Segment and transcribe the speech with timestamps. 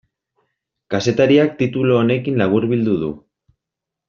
[0.93, 3.13] Kazetariak titulu honekin laburbildu du.